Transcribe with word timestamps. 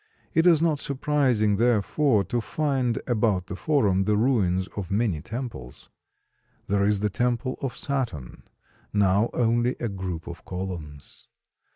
It 0.33 0.47
is 0.47 0.63
not 0.63 0.79
surprising, 0.79 1.57
therefore, 1.57 2.23
to 2.23 2.41
find 2.41 2.97
about 3.05 3.45
the 3.45 3.55
Forum 3.55 4.05
the 4.05 4.17
ruins 4.17 4.67
of 4.75 4.89
many 4.89 5.21
temples. 5.21 5.89
There 6.65 6.87
is 6.87 7.01
the 7.01 7.09
temple 7.11 7.59
of 7.61 7.77
Saturn, 7.77 8.41
now 8.91 9.29
only 9.31 9.75
a 9.79 9.89
group 9.89 10.25
of 10.25 10.43
columns. 10.43 11.27